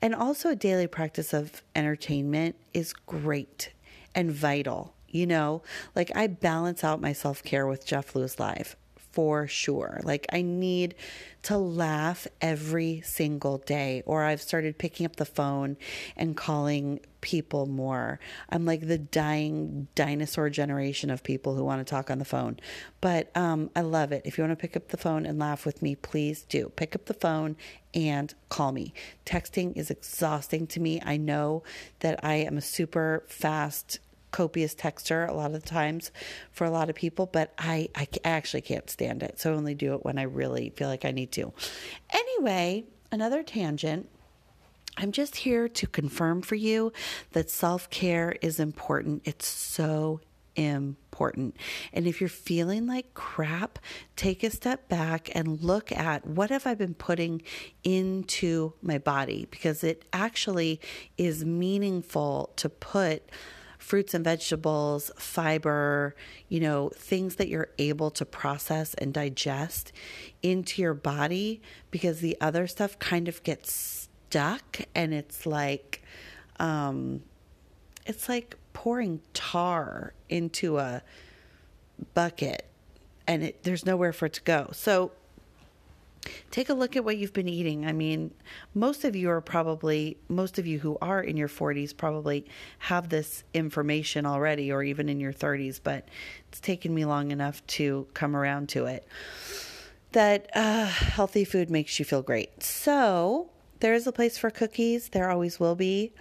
[0.02, 3.72] and also a daily practice of entertainment is great
[4.16, 4.94] and vital.
[5.10, 5.62] You know,
[5.94, 8.76] like I balance out my self care with Jeff Lewis Live
[9.12, 10.00] for sure.
[10.04, 10.96] Like I need
[11.44, 15.78] to laugh every single day, or I've started picking up the phone
[16.16, 18.20] and calling people more.
[18.50, 22.60] I'm like the dying dinosaur generation of people who want to talk on the phone.
[23.00, 24.24] But um, I love it.
[24.26, 26.70] If you want to pick up the phone and laugh with me, please do.
[26.76, 27.58] Pick up the phone
[27.94, 28.94] and call me.
[29.26, 31.02] Texting is exhausting to me.
[31.04, 31.64] I know
[32.00, 34.00] that I am a super fast
[34.32, 36.12] copious texture a lot of the times
[36.52, 39.40] for a lot of people, but I, I actually can't stand it.
[39.40, 41.54] So I only do it when I really feel like I need to.
[42.12, 44.10] Anyway, another tangent.
[44.98, 46.92] I'm just here to confirm for you
[47.32, 49.22] that self care is important.
[49.26, 50.20] It's so
[50.56, 51.56] important.
[51.94, 53.80] And if you're feeling like crap,
[54.16, 57.42] take a step back and look at what have I been putting
[57.84, 60.80] into my body because it actually
[61.18, 63.30] is meaningful to put
[63.82, 66.16] fruits and vegetables, fiber,
[66.50, 69.92] you know, things that you're able to process and digest
[70.44, 76.04] into your body because the other stuff kind of gets stuck and it's like
[76.60, 77.22] um
[78.06, 81.02] it's like pouring tar into a
[82.14, 82.68] bucket
[83.28, 84.70] and it, there's nowhere for it to go.
[84.74, 85.12] So
[86.52, 87.86] take a look at what you've been eating.
[87.86, 88.32] I mean,
[88.74, 92.46] most of you are probably, most of you who are in your 40s probably
[92.80, 96.08] have this information already, or even in your 30s, but
[96.50, 99.08] it's taken me long enough to come around to it.
[100.12, 102.62] That uh, healthy food makes you feel great.
[102.64, 106.12] So there is a place for cookies, there always will be.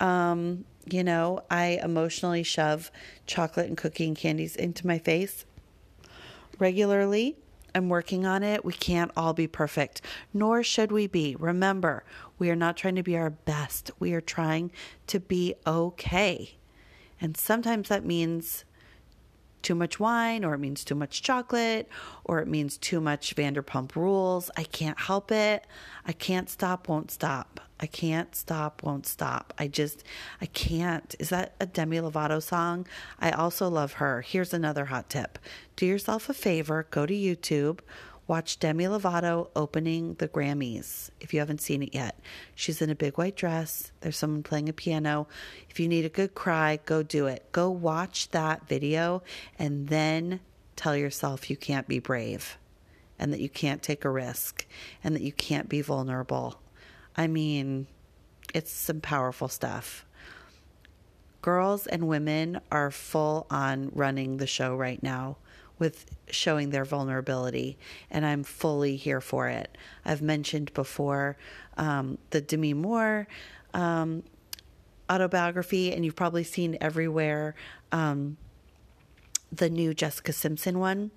[0.00, 2.90] Um, you know, I emotionally shove
[3.26, 5.44] chocolate and cookie and candies into my face
[6.58, 7.36] regularly.
[7.78, 8.64] I'm working on it.
[8.64, 10.02] We can't all be perfect,
[10.34, 11.34] nor should we be.
[11.38, 12.04] Remember,
[12.38, 13.90] we are not trying to be our best.
[13.98, 14.70] We are trying
[15.06, 16.58] to be okay.
[17.20, 18.64] And sometimes that means
[19.62, 21.88] too much wine, or it means too much chocolate,
[22.24, 24.50] or it means too much Vanderpump rules.
[24.56, 25.66] I can't help it.
[26.06, 27.60] I can't stop, won't stop.
[27.80, 29.54] I can't stop, won't stop.
[29.58, 30.02] I just,
[30.40, 31.14] I can't.
[31.18, 32.86] Is that a Demi Lovato song?
[33.20, 34.22] I also love her.
[34.22, 35.38] Here's another hot tip
[35.76, 37.78] do yourself a favor, go to YouTube.
[38.28, 42.20] Watch Demi Lovato opening the Grammys if you haven't seen it yet.
[42.54, 43.90] She's in a big white dress.
[44.02, 45.28] There's someone playing a piano.
[45.70, 47.50] If you need a good cry, go do it.
[47.52, 49.22] Go watch that video
[49.58, 50.40] and then
[50.76, 52.58] tell yourself you can't be brave
[53.18, 54.66] and that you can't take a risk
[55.02, 56.60] and that you can't be vulnerable.
[57.16, 57.86] I mean,
[58.52, 60.04] it's some powerful stuff.
[61.40, 65.38] Girls and women are full on running the show right now
[65.78, 67.78] with showing their vulnerability,
[68.10, 69.76] and I'm fully here for it.
[70.04, 71.36] I've mentioned before
[71.76, 73.28] um, the Demi Moore
[73.74, 74.22] um,
[75.10, 77.54] autobiography, and you've probably seen everywhere
[77.92, 78.36] um,
[79.52, 81.10] the new Jessica Simpson one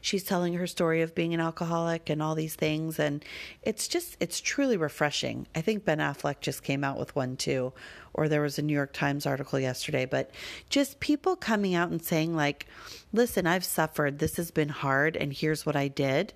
[0.00, 3.24] she's telling her story of being an alcoholic and all these things and
[3.62, 5.46] it's just it's truly refreshing.
[5.54, 7.72] I think ben affleck just came out with one too
[8.14, 10.30] or there was a new york times article yesterday but
[10.70, 12.66] just people coming out and saying like
[13.12, 14.18] listen i've suffered.
[14.18, 16.32] This has been hard and here's what i did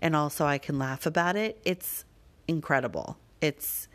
[0.00, 1.60] and also i can laugh about it.
[1.64, 2.04] It's
[2.46, 3.18] incredible.
[3.40, 3.88] It's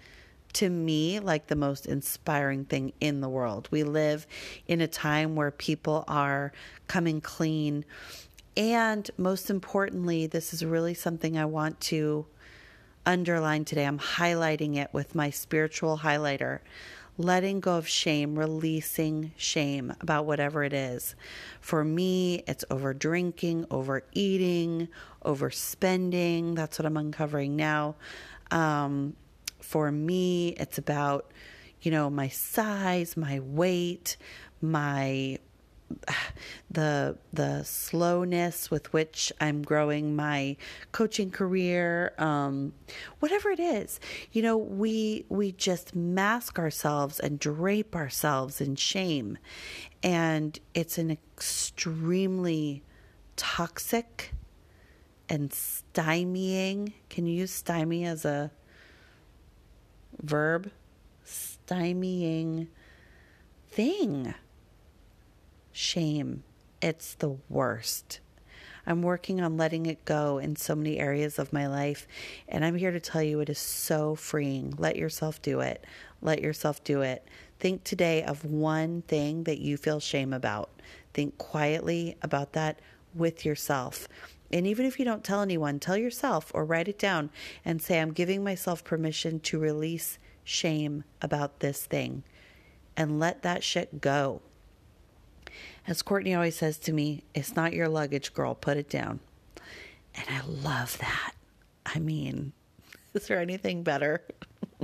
[0.54, 3.68] to me like the most inspiring thing in the world.
[3.72, 4.26] We live
[4.68, 6.54] in a time where people are
[6.88, 7.86] coming clean
[8.56, 12.26] and most importantly, this is really something I want to
[13.06, 13.86] underline today.
[13.86, 16.60] I'm highlighting it with my spiritual highlighter.
[17.18, 21.16] Letting go of shame, releasing shame about whatever it is.
[21.62, 24.88] For me, it's over drinking, overeating,
[25.24, 26.56] overspending.
[26.56, 27.96] That's what I'm uncovering now.
[28.50, 29.16] Um,
[29.60, 31.32] for me, it's about,
[31.82, 34.18] you know, my size, my weight,
[34.62, 35.38] my
[36.72, 40.58] the the slowness with which I'm growing my
[40.92, 42.74] coaching career, um,
[43.20, 44.00] whatever it is,
[44.32, 49.38] you know, we we just mask ourselves and drape ourselves in shame,
[50.02, 52.84] and it's an extremely
[53.36, 54.34] toxic
[55.30, 56.94] and stymieing.
[57.10, 58.52] Can you use stymie as a
[60.22, 60.72] verb?
[61.26, 62.68] Stymieing
[63.70, 64.34] thing
[65.74, 66.44] shame.
[66.82, 68.20] It's the worst.
[68.86, 72.08] I'm working on letting it go in so many areas of my life.
[72.48, 74.74] And I'm here to tell you it is so freeing.
[74.78, 75.86] Let yourself do it.
[76.22, 77.28] Let yourself do it.
[77.60, 80.70] Think today of one thing that you feel shame about.
[81.14, 82.80] Think quietly about that
[83.16, 84.08] with yourself.
[84.52, 87.30] And even if you don't tell anyone, tell yourself or write it down
[87.64, 92.24] and say, I'm giving myself permission to release shame about this thing
[92.98, 94.42] and let that shit go.
[95.88, 99.20] As Courtney always says to me, it's not your luggage, girl, put it down.
[100.16, 101.34] And I love that.
[101.86, 102.54] I mean,
[103.14, 104.24] is there anything better?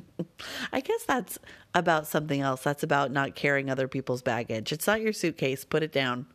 [0.73, 1.38] I guess that's
[1.73, 2.63] about something else.
[2.63, 4.71] That's about not carrying other people's baggage.
[4.71, 6.25] It's not your suitcase, put it down.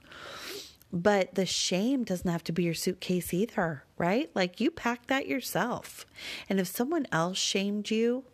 [0.93, 4.31] But the shame doesn't have to be your suitcase either, right?
[4.35, 6.07] Like you packed that yourself.
[6.49, 8.25] And if someone else shamed you,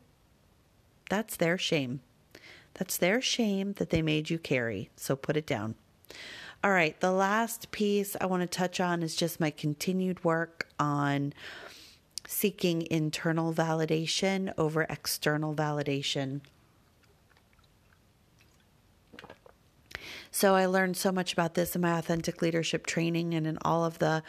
[1.08, 2.00] that's their shame.
[2.74, 4.90] That's their shame that they made you carry.
[4.94, 5.74] So put it down.
[6.62, 10.68] All right, the last piece I want to touch on is just my continued work
[10.78, 11.32] on
[12.26, 16.42] seeking internal validation over external validation.
[20.30, 23.84] So I learned so much about this in my authentic leadership training and in all
[23.84, 24.22] of the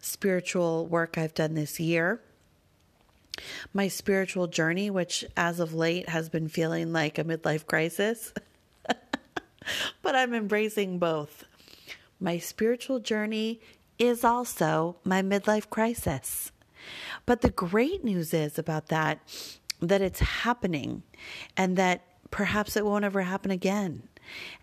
[0.00, 2.20] spiritual work I've done this year.
[3.72, 8.32] My spiritual journey, which as of late has been feeling like a midlife crisis.
[10.02, 11.44] but I'm embracing both.
[12.18, 13.60] My spiritual journey
[13.98, 16.52] is also my midlife crisis.
[17.26, 19.20] But the great news is about that
[19.80, 21.02] that it's happening
[21.56, 24.02] and that perhaps it won't ever happen again.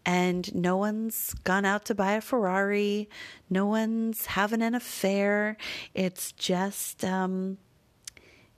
[0.06, 3.10] and no one's gone out to buy a Ferrari.
[3.50, 5.58] No one's having an affair.
[5.94, 7.58] It's just, um,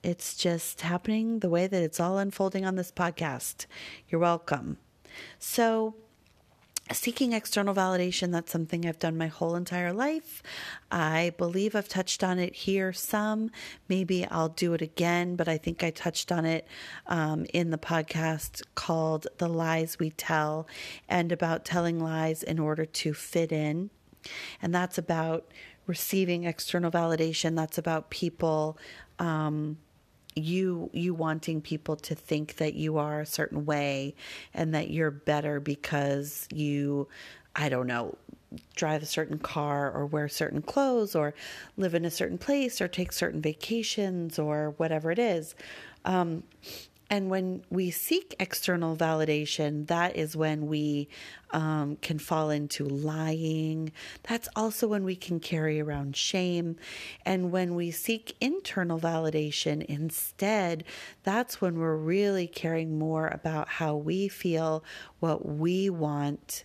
[0.04, 3.66] it's just happening the way that it's all unfolding on this podcast.
[4.10, 4.78] You're welcome.
[5.40, 5.96] So,
[6.92, 10.42] seeking external validation, that's something I've done my whole entire life.
[10.92, 13.52] I believe I've touched on it here some.
[13.88, 16.68] Maybe I'll do it again, but I think I touched on it
[17.08, 20.68] um, in the podcast called The Lies We Tell
[21.08, 23.90] and about telling lies in order to fit in.
[24.62, 25.52] And that's about
[25.88, 27.56] receiving external validation.
[27.56, 28.78] That's about people.
[29.18, 29.78] Um,
[30.36, 34.16] you you wanting people to think that you are a certain way
[34.54, 37.08] and that you're better because you
[37.56, 38.18] I don't know
[38.76, 41.34] drive a certain car or wear certain clothes or
[41.78, 45.54] live in a certain place or take certain vacations or whatever it is.
[46.06, 46.44] Um,
[47.10, 51.08] and when we seek external validation, that is when we
[51.52, 53.92] um, can fall into lying.
[54.24, 56.76] That's also when we can carry around shame.
[57.26, 60.84] And when we seek internal validation instead,
[61.24, 64.84] that's when we're really caring more about how we feel,
[65.20, 66.64] what we want,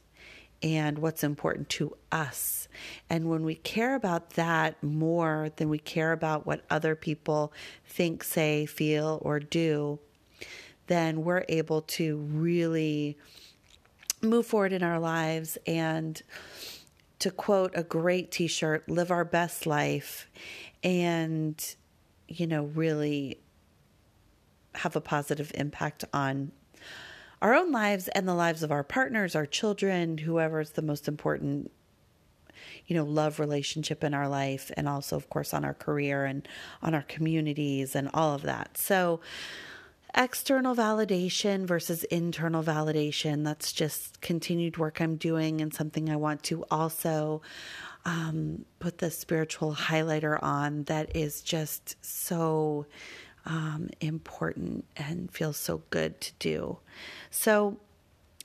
[0.63, 2.69] and what's important to us.
[3.11, 7.53] And when we care about that more than we care about what other people
[7.87, 10.01] think, say, feel, or do,
[10.87, 13.17] then we're able to really
[14.23, 16.23] move forward in our lives and
[17.19, 20.29] to quote a great t-shirt live our best life
[20.83, 21.75] and
[22.29, 23.39] you know really
[24.75, 26.53] have a positive impact on
[27.43, 31.71] our own lives and the lives of our partners our children whoever's the most important
[32.87, 36.47] you know love relationship in our life and also of course on our career and
[36.83, 38.77] on our communities and all of that.
[38.77, 39.21] So
[40.15, 43.45] external validation versus internal validation.
[43.45, 47.43] That's just continued work I'm doing and something I want to also
[48.05, 52.87] um, put the spiritual highlighter on that is just so
[53.47, 56.79] um, important and feels so good to do.
[57.31, 57.79] So,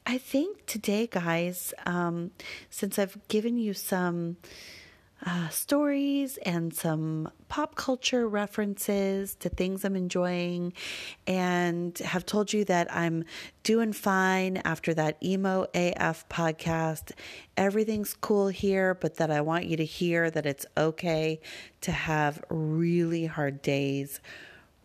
[0.06, 2.32] I think today, guys, um,
[2.72, 4.38] since I've given you some
[5.26, 10.74] uh, stories and some pop culture references to things I'm enjoying,
[11.28, 13.26] and have told you that I'm
[13.64, 17.12] doing fine after that emo AF podcast.
[17.58, 21.40] Everything's cool here, but that I want you to hear that it's okay
[21.82, 24.22] to have really hard days,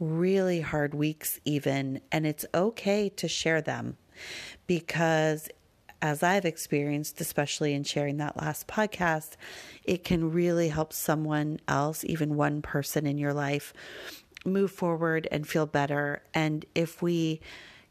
[0.01, 3.97] really hard weeks, even, and it's okay to share them
[4.67, 5.49] because
[6.05, 9.37] as I've experienced, especially in sharing that last podcast,
[9.85, 13.73] it can really help someone else, even one person in your life,
[14.45, 16.23] move forward and feel better.
[16.35, 17.41] And if we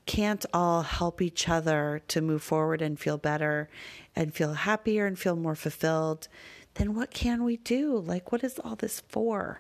[0.06, 3.68] can't all help each other to move forward and feel better
[4.16, 6.28] and feel happier and feel more fulfilled,
[6.76, 7.98] then what can we do?
[7.98, 9.60] Like, what is all this for?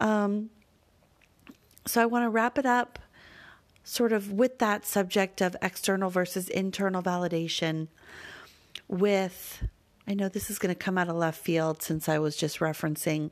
[0.00, 0.48] Um,
[1.86, 2.98] so I want to wrap it up
[3.84, 7.88] sort of with that subject of external versus internal validation
[8.88, 9.62] with
[10.06, 12.58] I know this is going to come out of left field since I was just
[12.58, 13.30] referencing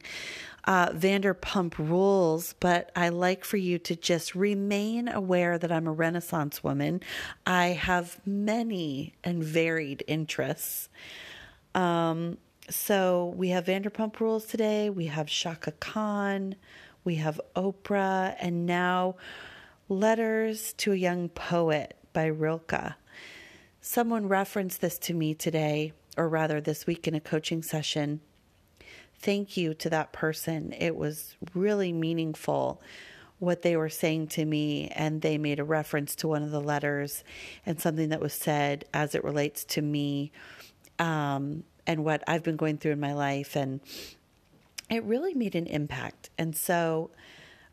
[0.64, 5.92] uh, Vanderpump rules, but I like for you to just remain aware that I'm a
[5.92, 7.02] Renaissance woman.
[7.46, 10.88] I have many and varied interests.
[11.74, 12.38] Um,
[12.70, 16.54] so we have Vanderpump rules today, we have Chaka Khan,
[17.04, 19.16] we have Oprah, and now
[19.88, 22.94] Letters to a Young Poet by Rilke.
[23.80, 28.20] Someone referenced this to me today, or rather this week in a coaching session.
[29.18, 30.72] Thank you to that person.
[30.78, 32.80] It was really meaningful
[33.40, 36.60] what they were saying to me, and they made a reference to one of the
[36.60, 37.24] letters
[37.66, 40.30] and something that was said as it relates to me
[41.00, 43.56] um, and what I've been going through in my life.
[43.56, 43.80] And
[44.88, 46.30] it really made an impact.
[46.38, 47.10] And so,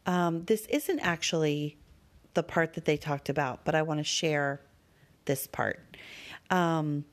[0.08, 1.78] um, this isn't actually
[2.40, 4.62] the part that they talked about, but I want to share
[5.26, 5.98] this part.
[6.50, 7.04] Um,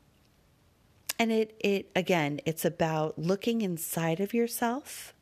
[1.18, 5.14] and it, it again, it's about looking inside of yourself.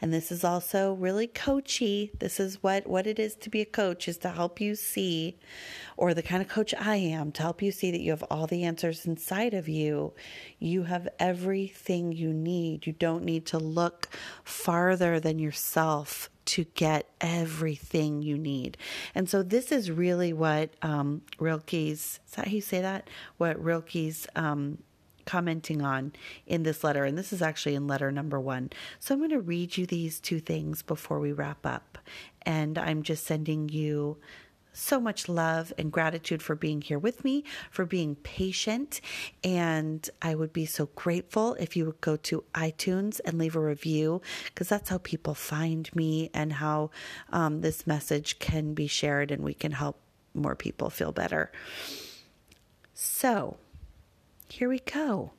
[0.00, 2.12] And this is also really coachy.
[2.20, 5.36] This is what, what it is to be a coach is to help you see,
[5.96, 8.46] or the kind of coach I am, to help you see that you have all
[8.46, 10.12] the answers inside of you.
[10.60, 12.86] You have everything you need.
[12.86, 14.08] You don't need to look
[14.44, 18.76] farther than yourself to get everything you need.
[19.14, 23.08] And so this is really what um, Rilke's, is that how you say that?
[23.38, 24.78] What Rilke's um,
[25.26, 26.12] commenting on
[26.46, 27.04] in this letter.
[27.04, 28.70] And this is actually in letter number one.
[28.98, 31.98] So I'm going to read you these two things before we wrap up.
[32.42, 34.16] And I'm just sending you
[34.72, 39.00] so much love and gratitude for being here with me, for being patient.
[39.42, 43.60] And I would be so grateful if you would go to iTunes and leave a
[43.60, 46.90] review, because that's how people find me and how
[47.30, 49.98] um, this message can be shared and we can help
[50.34, 51.50] more people feel better.
[52.94, 53.56] So,
[54.48, 55.32] here we go.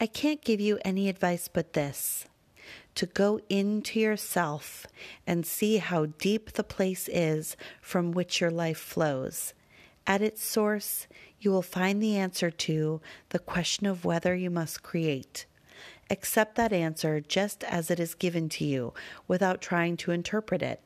[0.00, 2.26] I can't give you any advice but this
[2.94, 4.86] to go into yourself
[5.26, 9.52] and see how deep the place is from which your life flows.
[10.06, 11.06] At its source,
[11.40, 15.46] you will find the answer to the question of whether you must create.
[16.10, 18.92] Accept that answer just as it is given to you
[19.26, 20.80] without trying to interpret it.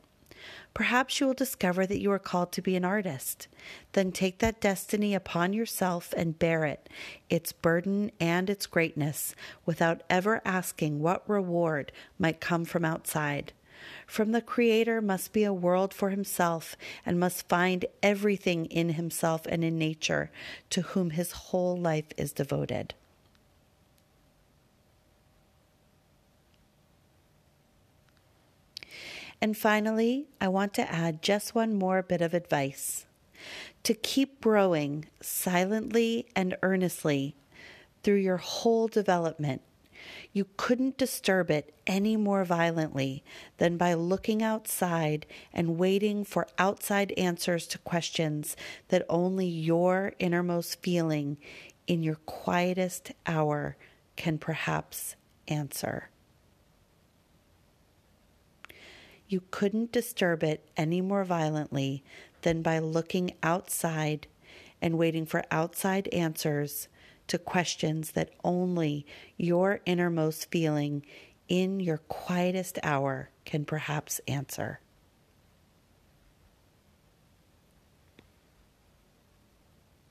[0.73, 3.47] Perhaps you will discover that you are called to be an artist.
[3.93, 6.89] Then take that destiny upon yourself and bear it,
[7.29, 9.35] its burden and its greatness,
[9.65, 13.53] without ever asking what reward might come from outside.
[14.05, 16.75] From the Creator must be a world for himself
[17.05, 20.31] and must find everything in himself and in nature
[20.69, 22.93] to whom his whole life is devoted.
[29.41, 33.05] And finally, I want to add just one more bit of advice
[33.83, 37.35] to keep growing silently and earnestly
[38.03, 39.61] through your whole development.
[40.31, 43.23] You couldn't disturb it any more violently
[43.57, 48.55] than by looking outside and waiting for outside answers to questions
[48.89, 51.37] that only your innermost feeling
[51.87, 53.75] in your quietest hour
[54.15, 55.15] can perhaps
[55.47, 56.09] answer.
[59.29, 62.03] You couldn't disturb it any more violently
[62.41, 64.25] than by looking outside
[64.81, 66.87] and waiting for outside answers
[67.27, 69.05] to questions that only
[69.37, 71.05] your innermost feeling
[71.47, 74.79] in your quietest hour can perhaps answer.